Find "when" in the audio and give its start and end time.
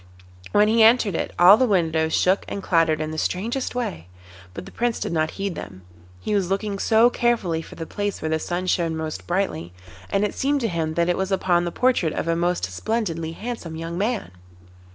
0.51-0.67